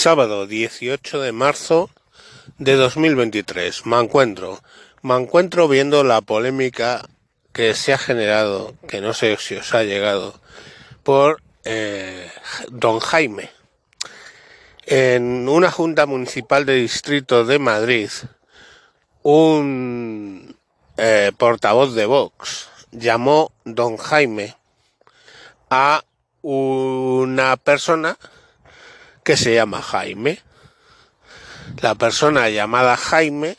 [0.00, 1.90] Sábado 18 de marzo
[2.56, 3.84] de 2023.
[3.84, 4.58] Me encuentro.
[5.02, 7.06] Me encuentro viendo la polémica
[7.52, 10.40] que se ha generado, que no sé si os ha llegado,
[11.02, 12.30] por eh,
[12.70, 13.50] don Jaime.
[14.86, 18.08] En una junta municipal de distrito de Madrid,
[19.22, 20.56] un
[20.96, 24.56] eh, portavoz de Vox llamó don Jaime
[25.68, 26.02] a
[26.40, 28.16] una persona
[29.24, 30.40] que se llama Jaime.
[31.80, 33.56] La persona llamada Jaime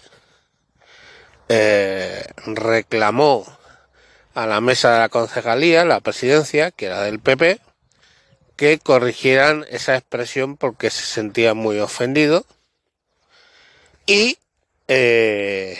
[1.49, 3.45] eh, reclamó
[4.33, 7.59] a la mesa de la concejalía, la presidencia, que era del PP,
[8.55, 12.45] que corrigieran esa expresión porque se sentía muy ofendido
[14.05, 14.37] y
[14.87, 15.77] eh,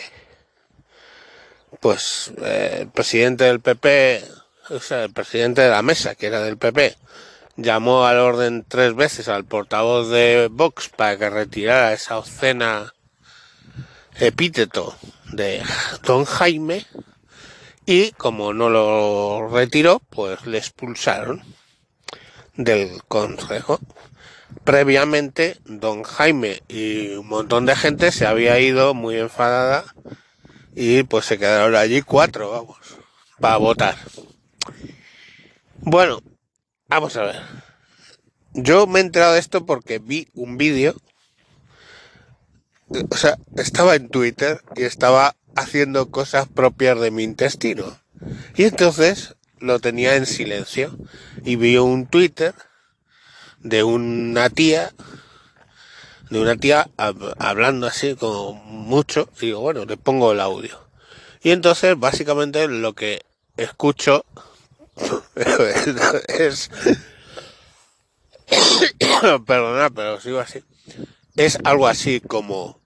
[1.79, 4.23] pues eh, el presidente del PP,
[4.69, 6.95] o sea, el presidente de la mesa, que era del PP,
[7.61, 12.93] llamó al orden tres veces al portavoz de Vox para que retirara esa obscena
[14.19, 14.95] epíteto
[15.31, 15.61] de
[16.03, 16.85] don Jaime
[17.85, 21.43] y como no lo retiró, pues le expulsaron
[22.55, 23.79] del consejo.
[24.63, 29.85] Previamente, don Jaime y un montón de gente se había ido muy enfadada
[30.75, 32.77] y pues se quedaron allí cuatro, vamos,
[33.39, 33.95] para votar.
[35.79, 36.21] Bueno,
[36.91, 37.41] Vamos a ver.
[38.53, 40.93] Yo me he enterado de esto porque vi un vídeo.
[43.09, 47.97] O sea, estaba en Twitter y estaba haciendo cosas propias de mi intestino.
[48.57, 50.97] Y entonces lo tenía en silencio.
[51.45, 52.53] Y vi un Twitter
[53.59, 54.91] de una tía,
[56.29, 59.29] de una tía hablando así como mucho.
[59.39, 60.77] Digo, bueno, le pongo el audio.
[61.41, 63.23] Y entonces básicamente lo que
[63.55, 64.25] escucho
[66.27, 66.69] es,
[69.45, 70.63] perdona, pero sigo así.
[71.35, 72.81] Es algo así como,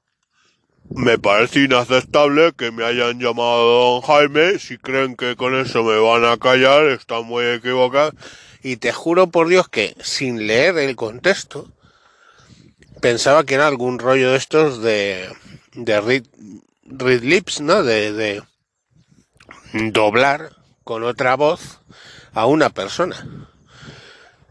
[0.89, 5.97] me parece inaceptable que me hayan llamado don Jaime, si creen que con eso me
[5.97, 8.13] van a callar, están muy equivocados.
[8.61, 11.71] Y te juro por Dios que sin leer el contexto,
[13.01, 15.29] pensaba que era algún rollo de estos de,
[15.73, 16.23] de read,
[17.21, 17.83] lips, ¿no?
[17.83, 18.43] De, de
[19.73, 20.51] doblar
[20.85, 21.81] con otra voz
[22.33, 23.49] a una persona.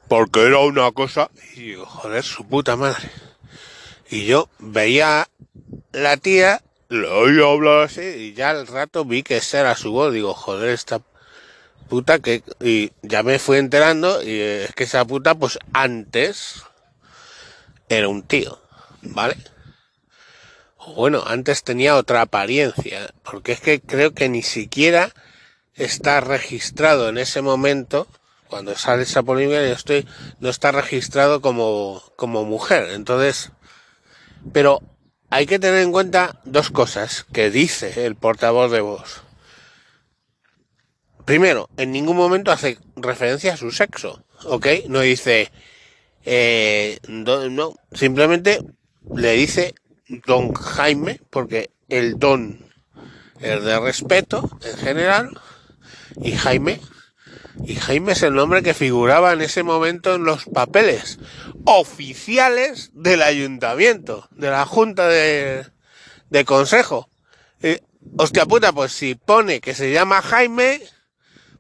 [0.09, 3.11] Porque era una cosa, y digo, joder, su puta madre.
[4.11, 5.29] Y yo veía
[5.93, 10.13] la tía, lo oía hablar así, y ya al rato vi que era su voz.
[10.13, 11.01] Digo, joder, esta
[11.89, 12.43] puta que...
[12.61, 16.65] Y ya me fui enterando, y es que esa puta, pues antes
[17.89, 18.61] era un tío,
[19.03, 19.37] ¿vale?
[20.97, 25.15] Bueno, antes tenía otra apariencia, porque es que creo que ni siquiera
[25.75, 28.07] está registrado en ese momento,
[28.49, 30.07] cuando sale esa polémica, yo estoy,
[30.41, 32.91] no está registrado como, como mujer.
[32.93, 33.51] Entonces,
[34.53, 34.81] pero
[35.31, 39.23] hay que tener en cuenta dos cosas que dice el portavoz de voz.
[41.25, 44.67] Primero, en ningún momento hace referencia a su sexo, ¿ok?
[44.89, 45.51] No dice,
[46.25, 48.61] eh, no, simplemente
[49.15, 49.75] le dice
[50.27, 52.61] don Jaime, porque el don
[53.41, 55.41] es de respeto en general,
[56.23, 56.81] y Jaime.
[57.65, 61.19] Y Jaime es el nombre que figuraba en ese momento en los papeles
[61.65, 65.65] oficiales del ayuntamiento, de la junta de,
[66.31, 67.09] de consejo.
[68.17, 70.81] hostia puta, pues si pone que se llama Jaime,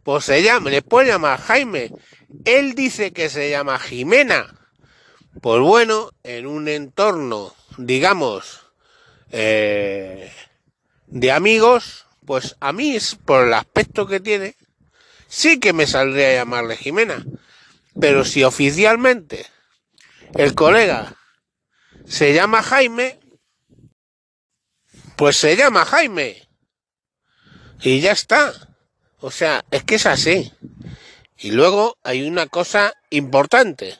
[0.04, 1.90] pues se llama, le puede llamar Jaime.
[2.44, 4.54] Él dice que se llama Jimena.
[5.40, 8.60] Pues bueno, en un entorno, digamos,
[9.30, 10.30] eh,
[11.06, 14.56] de amigos, pues a mí, por el aspecto que tiene,
[15.28, 17.24] sí que me saldría a llamarle Jimena.
[18.00, 19.46] Pero si oficialmente
[20.34, 21.16] el colega
[22.06, 23.20] se llama Jaime,
[25.16, 26.48] pues se llama Jaime.
[27.82, 28.52] Y ya está.
[29.20, 30.52] O sea, es que es así.
[31.38, 33.98] Y luego hay una cosa importante.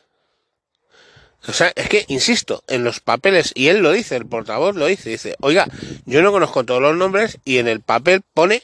[1.47, 4.87] O sea, es que, insisto, en los papeles, y él lo dice, el portavoz lo
[4.87, 5.67] dice, dice, oiga,
[6.07, 8.63] yo no conozco todos los nombres y en el papel pone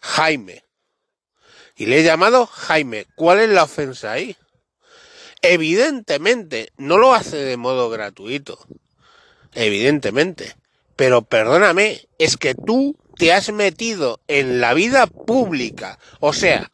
[0.00, 0.64] Jaime.
[1.76, 3.06] Y le he llamado Jaime.
[3.14, 4.36] ¿Cuál es la ofensa ahí?
[5.42, 8.58] Evidentemente, no lo hace de modo gratuito.
[9.54, 10.56] Evidentemente.
[10.96, 15.98] Pero perdóname, es que tú te has metido en la vida pública.
[16.20, 16.70] O sea,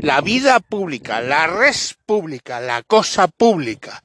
[0.00, 4.02] la vida pública, la res pública, la cosa pública.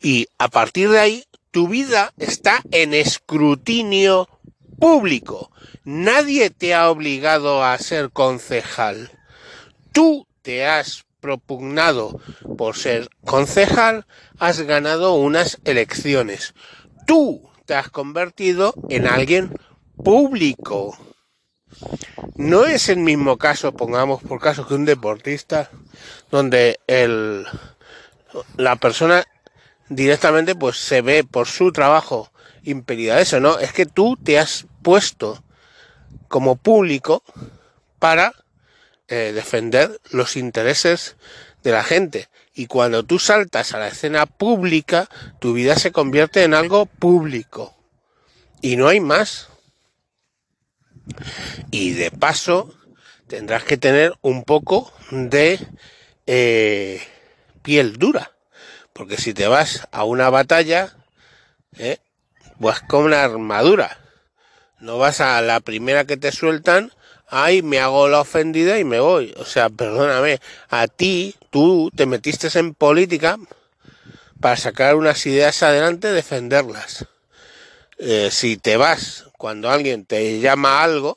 [0.00, 4.28] Y a partir de ahí, tu vida está en escrutinio
[4.78, 5.50] público.
[5.84, 9.10] Nadie te ha obligado a ser concejal.
[9.92, 12.20] Tú te has propugnado
[12.56, 14.06] por ser concejal,
[14.38, 16.54] has ganado unas elecciones.
[17.06, 19.52] Tú te has convertido en alguien
[20.02, 20.96] público.
[22.34, 25.70] No es el mismo caso, pongamos por caso, que un deportista
[26.30, 27.46] donde el,
[28.56, 29.26] la persona
[29.90, 32.32] directamente pues se ve por su trabajo
[32.62, 33.58] impedida eso, ¿no?
[33.58, 35.44] Es que tú te has puesto
[36.28, 37.22] como público
[37.98, 38.32] para
[39.08, 41.16] eh, defender los intereses
[41.62, 42.30] de la gente.
[42.58, 45.08] Y cuando tú saltas a la escena pública,
[45.38, 47.72] tu vida se convierte en algo público.
[48.60, 49.48] Y no hay más.
[51.70, 52.74] Y de paso,
[53.28, 55.60] tendrás que tener un poco de
[56.26, 57.00] eh,
[57.62, 58.32] piel dura.
[58.92, 60.96] Porque si te vas a una batalla,
[61.78, 61.98] eh,
[62.58, 64.00] pues con una armadura.
[64.80, 66.90] No vas a la primera que te sueltan,
[67.30, 69.34] ay, me hago la ofendida y me voy.
[69.38, 73.38] O sea, perdóname, a ti, tú te metiste en política
[74.40, 77.06] para sacar unas ideas adelante, defenderlas.
[77.98, 81.16] Eh, si te vas cuando alguien te llama algo,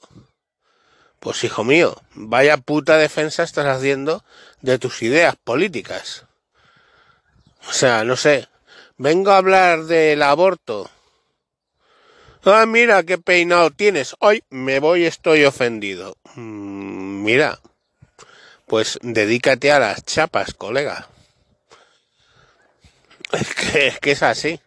[1.19, 4.23] pues hijo mío, vaya puta defensa estás haciendo
[4.61, 6.25] de tus ideas políticas.
[7.69, 8.47] O sea, no sé,
[8.97, 10.89] vengo a hablar del aborto
[12.43, 14.15] Ah, mira qué peinado tienes.
[14.19, 16.17] Hoy me voy, estoy ofendido.
[16.33, 17.59] Mm, mira,
[18.65, 21.07] pues dedícate a las chapas, colega.
[23.31, 24.59] Es que, es que es así.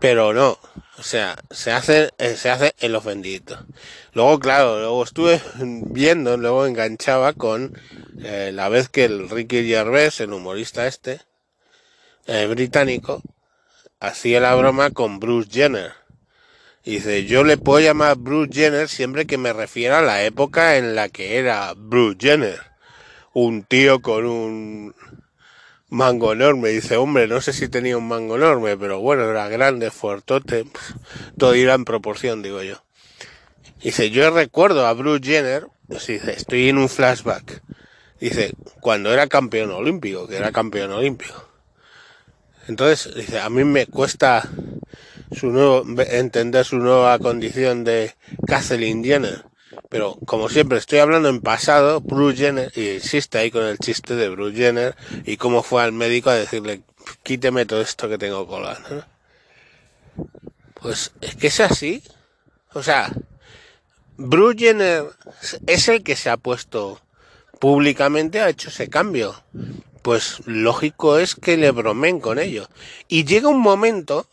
[0.00, 0.58] Pero no,
[0.98, 3.66] o sea, se hace, eh, se hace el ofendido.
[4.14, 7.78] Luego, claro, luego estuve viendo, luego enganchaba con
[8.24, 11.20] eh, la vez que el Ricky Gervais, el humorista este,
[12.26, 13.20] eh, británico,
[14.00, 16.01] hacía la broma con Bruce Jenner
[16.84, 20.76] y dice, yo le puedo llamar Bruce Jenner siempre que me refiera a la época
[20.76, 22.58] en la que era Bruce Jenner.
[23.32, 24.94] Un tío con un
[25.88, 26.70] mango enorme.
[26.70, 30.64] Dice, hombre, no sé si tenía un mango enorme, pero bueno, era grande, fuertote.
[31.38, 32.82] Todo irá en proporción, digo yo.
[33.80, 37.62] Dice, yo recuerdo a Bruce Jenner, dice, estoy en un flashback.
[38.18, 41.48] Dice, cuando era campeón olímpico, que era campeón olímpico.
[42.66, 44.48] Entonces, dice, a mí me cuesta
[45.34, 48.14] su nuevo, entender su nueva condición de
[48.46, 49.44] Kathleen Jenner.
[49.88, 54.14] Pero como siempre estoy hablando en pasado, Bruce Jenner, y insiste ahí con el chiste
[54.14, 56.82] de Bruce Jenner y cómo fue al médico a decirle,
[57.22, 59.06] quíteme todo esto que tengo colado.
[60.80, 62.02] Pues es que es así.
[62.74, 63.12] O sea,
[64.16, 65.04] Bruce Jenner
[65.66, 67.00] es el que se ha puesto
[67.58, 69.42] públicamente, ha hecho ese cambio.
[70.02, 72.68] Pues lógico es que le bromen con ello.
[73.08, 74.26] Y llega un momento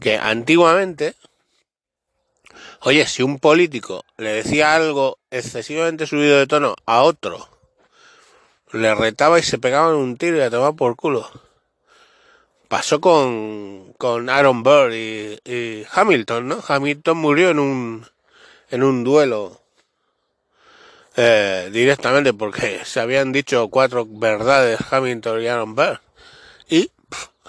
[0.00, 1.14] que antiguamente,
[2.80, 7.48] oye, si un político le decía algo excesivamente subido de tono a otro,
[8.72, 11.28] le retaba y se pegaban un tiro y le tomaba por culo.
[12.68, 16.62] Pasó con, con Aaron Burr y, Hamilton, ¿no?
[16.66, 18.06] Hamilton murió en un,
[18.70, 19.62] en un duelo
[21.16, 26.00] eh, directamente porque se habían dicho cuatro verdades Hamilton y Aaron Burr.
[26.68, 26.90] Y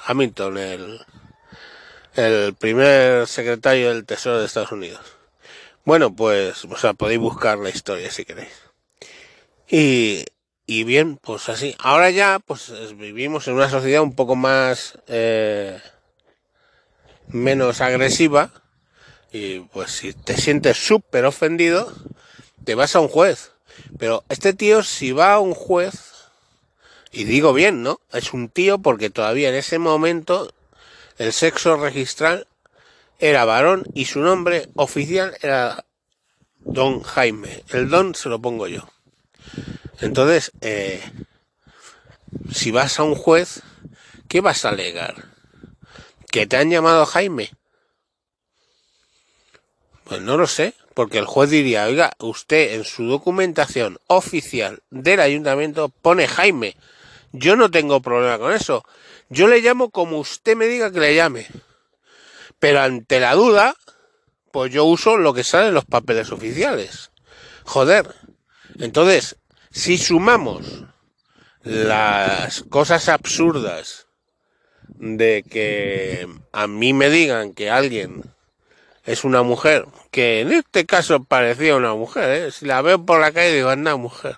[0.06, 1.06] Hamilton, el,
[2.20, 5.00] el primer secretario del Tesoro de Estados Unidos.
[5.86, 8.52] Bueno, pues, o sea, podéis buscar la historia si queréis.
[9.70, 10.26] Y,
[10.66, 11.76] y bien, pues así.
[11.80, 15.80] Ahora ya, pues vivimos en una sociedad un poco más, eh,
[17.28, 18.52] menos agresiva.
[19.32, 21.94] Y pues si te sientes súper ofendido,
[22.66, 23.52] te vas a un juez.
[23.98, 26.10] Pero este tío, si va a un juez,
[27.12, 28.00] y digo bien, ¿no?
[28.12, 30.52] Es un tío porque todavía en ese momento
[31.20, 32.48] el sexo registral
[33.20, 35.86] era varón y su nombre oficial era
[36.60, 37.64] Don Jaime.
[37.70, 38.90] El don se lo pongo yo.
[40.00, 41.04] Entonces, eh,
[42.52, 43.62] si vas a un juez,
[44.30, 45.26] ¿qué vas a alegar?
[46.32, 47.52] ¿Que te han llamado Jaime?
[50.06, 55.20] Pues no lo sé, porque el juez diría, oiga, usted en su documentación oficial del
[55.20, 56.78] ayuntamiento pone Jaime.
[57.32, 58.84] Yo no tengo problema con eso.
[59.30, 61.48] Yo le llamo como usted me diga que le llame.
[62.60, 63.76] Pero ante la duda,
[64.52, 67.12] pues yo uso lo que sale en los papeles oficiales.
[67.66, 68.16] Joder.
[68.80, 69.38] Entonces,
[69.72, 70.86] si sumamos
[71.62, 74.08] las cosas absurdas
[74.88, 78.24] de que a mí me digan que alguien
[79.06, 82.52] es una mujer, que en este caso parecía una mujer, ¿eh?
[82.52, 84.38] si la veo por la calle digo, anda mujer.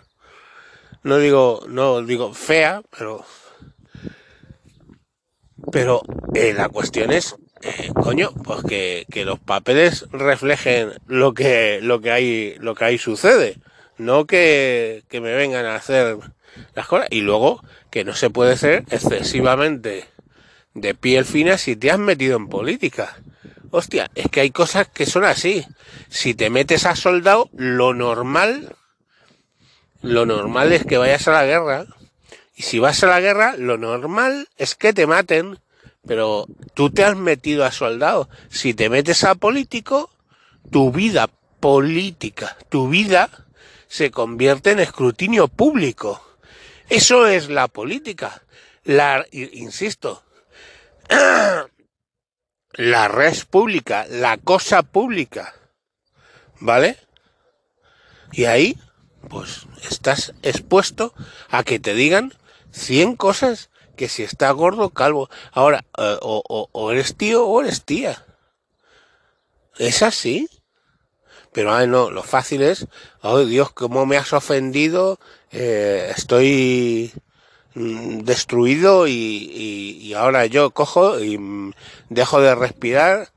[1.04, 3.26] No digo, no digo fea, pero
[5.72, 6.02] pero
[6.34, 12.02] eh, la cuestión es, eh, coño, pues que, que, los papeles reflejen lo que, lo
[12.02, 13.58] que hay, lo que ahí sucede.
[13.98, 16.18] No que, que me vengan a hacer
[16.74, 17.08] las cosas.
[17.12, 20.06] Y luego que no se puede ser excesivamente
[20.74, 23.18] de piel fina si te has metido en política.
[23.70, 25.66] Hostia, es que hay cosas que son así.
[26.10, 28.76] Si te metes a soldado, lo normal,
[30.02, 31.86] lo normal es que vayas a la guerra.
[32.56, 35.60] Y si vas a la guerra, lo normal es que te maten.
[36.08, 38.30] Pero tú te has metido a soldado.
[38.50, 40.10] Si te metes a político,
[40.72, 41.30] tu vida
[41.60, 43.30] política, tu vida
[43.88, 46.26] se convierte en escrutinio público.
[46.90, 48.42] Eso es la política.
[48.84, 50.24] La, insisto,
[52.74, 55.54] la red pública, la cosa pública.
[56.60, 56.98] ¿Vale?
[58.32, 58.78] Y ahí,
[59.30, 61.14] pues, estás expuesto
[61.50, 62.34] a que te digan
[62.72, 65.30] 100 cosas que si está gordo, calvo.
[65.52, 68.26] Ahora, eh, o, o, eres tío o eres tía.
[69.78, 70.50] Es así.
[71.54, 72.88] Pero ay, no, lo fácil es,
[73.22, 75.20] oh Dios, cómo me has ofendido,
[75.52, 77.12] eh, estoy
[77.74, 81.74] mm, destruido y, y, ahora yo cojo y mm,
[82.10, 83.34] dejo de respirar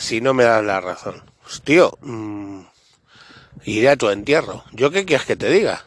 [0.00, 1.22] si no me das la razón.
[1.42, 2.62] Pues, tío, mm,
[3.64, 4.64] iré a tu entierro.
[4.72, 5.84] ¿Yo qué quieres que te diga?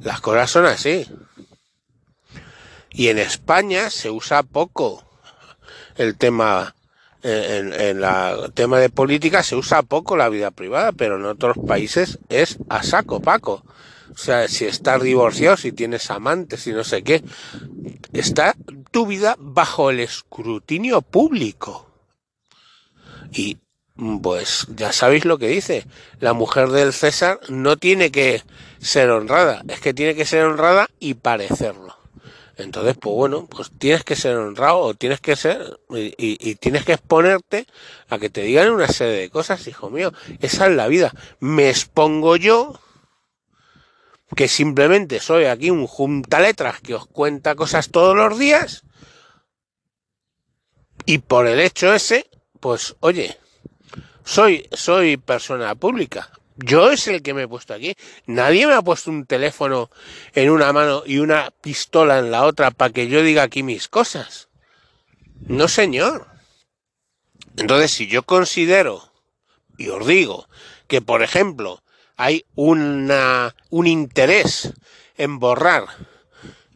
[0.00, 1.06] Las cosas son así.
[2.90, 5.04] Y en España se usa poco
[5.96, 6.74] el tema
[7.22, 8.04] en, el
[8.54, 12.82] tema de política se usa poco la vida privada, pero en otros países es a
[12.82, 13.64] saco paco.
[14.14, 17.22] O sea, si estás divorciado, si tienes amantes y no sé qué,
[18.12, 18.54] está
[18.90, 21.90] tu vida bajo el escrutinio público.
[23.32, 23.58] Y
[24.22, 25.86] pues ya sabéis lo que dice.
[26.20, 28.42] La mujer del César no tiene que
[28.78, 31.96] ser honrada, es que tiene que ser honrada y parecerlo.
[32.56, 36.94] Entonces, pues bueno, pues tienes que ser honrado o tienes que ser y, tienes que
[36.94, 37.66] exponerte
[38.08, 40.12] a que te digan una serie de cosas, hijo mío.
[40.40, 41.12] Esa es la vida.
[41.38, 42.80] Me expongo yo,
[44.34, 48.84] que simplemente soy aquí un junta letras que os cuenta cosas todos los días.
[51.04, 53.38] Y por el hecho ese, pues oye,
[54.26, 56.30] soy, soy persona pública.
[56.56, 57.94] Yo es el que me he puesto aquí.
[58.26, 59.88] Nadie me ha puesto un teléfono
[60.34, 63.88] en una mano y una pistola en la otra para que yo diga aquí mis
[63.88, 64.48] cosas.
[65.46, 66.26] No, señor.
[67.56, 69.12] Entonces, si yo considero,
[69.78, 70.48] y os digo,
[70.88, 71.82] que por ejemplo
[72.16, 74.72] hay una, un interés
[75.16, 75.84] en borrar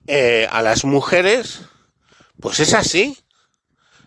[0.06, 1.62] eh, a las mujeres,
[2.40, 3.18] pues es así.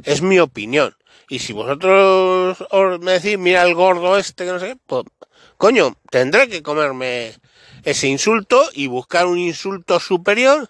[0.04, 0.96] Es mi opinión.
[1.30, 5.06] Y si vosotros os me decís, mira el gordo este, que no sé qué, pues
[5.58, 7.36] Coño, tendré que comerme
[7.86, 10.70] ese insulto y buscar un insulto superior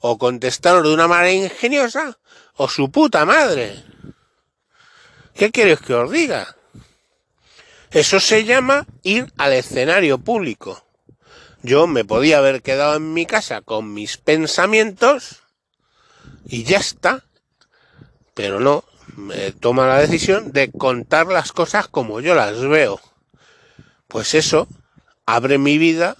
[0.00, 2.18] o contestarlo de una manera ingeniosa
[2.56, 3.84] o su puta madre.
[5.34, 6.56] ¿Qué queréis que os diga?
[7.92, 10.84] Eso se llama ir al escenario público.
[11.62, 15.42] Yo me podía haber quedado en mi casa con mis pensamientos
[16.46, 17.24] y ya está.
[18.34, 18.82] Pero no,
[19.16, 23.00] me toma la decisión de contar las cosas como yo las veo
[24.12, 24.68] pues eso
[25.24, 26.18] abre mi vida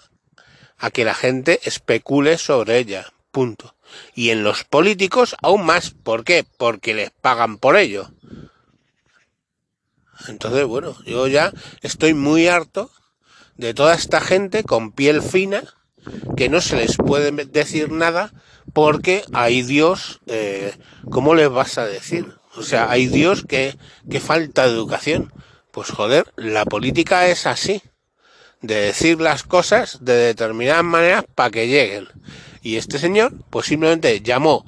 [0.79, 3.13] a que la gente especule sobre ella.
[3.31, 3.75] Punto.
[4.15, 5.91] Y en los políticos aún más.
[5.91, 6.47] ¿Por qué?
[6.57, 8.11] Porque les pagan por ello.
[10.27, 12.91] Entonces, bueno, yo ya estoy muy harto
[13.57, 15.63] de toda esta gente con piel fina
[16.35, 18.33] que no se les puede decir nada
[18.73, 20.75] porque hay Dios, eh,
[21.11, 22.39] ¿cómo les vas a decir?
[22.55, 23.77] O sea, hay Dios que,
[24.11, 25.33] que falta de educación.
[25.71, 27.83] Pues joder, la política es así,
[28.61, 32.09] de decir las cosas de determinadas maneras para que lleguen.
[32.63, 34.65] Y este señor, pues simplemente llamó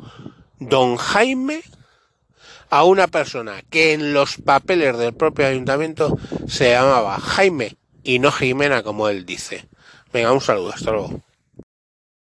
[0.59, 1.63] don Jaime
[2.71, 8.33] a una persona que en los papeles del propio ayuntamiento se llamaba Jaime y no
[8.33, 9.67] Jimena como él dice.
[10.13, 11.21] Venga, un saludo, hasta luego.